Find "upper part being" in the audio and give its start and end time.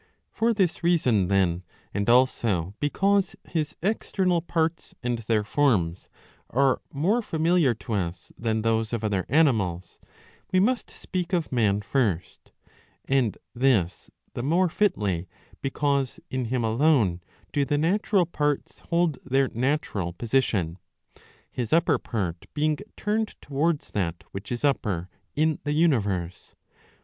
21.71-22.77